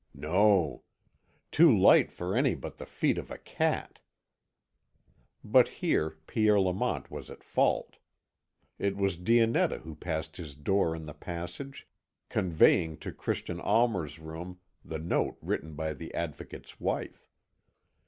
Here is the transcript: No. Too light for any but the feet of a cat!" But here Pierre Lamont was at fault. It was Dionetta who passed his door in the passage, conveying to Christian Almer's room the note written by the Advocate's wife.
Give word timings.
No. 0.15 0.81
Too 1.51 1.69
light 1.77 2.11
for 2.11 2.35
any 2.35 2.55
but 2.55 2.77
the 2.77 2.87
feet 2.87 3.19
of 3.19 3.29
a 3.29 3.37
cat!" 3.37 3.99
But 5.43 5.67
here 5.67 6.17
Pierre 6.25 6.59
Lamont 6.59 7.11
was 7.11 7.29
at 7.29 7.43
fault. 7.43 7.97
It 8.79 8.97
was 8.97 9.15
Dionetta 9.15 9.77
who 9.83 9.93
passed 9.93 10.37
his 10.37 10.55
door 10.55 10.95
in 10.95 11.05
the 11.05 11.13
passage, 11.13 11.87
conveying 12.29 12.97
to 12.97 13.11
Christian 13.11 13.59
Almer's 13.59 14.17
room 14.17 14.59
the 14.83 14.97
note 14.97 15.37
written 15.39 15.75
by 15.75 15.93
the 15.93 16.11
Advocate's 16.15 16.79
wife. 16.79 17.29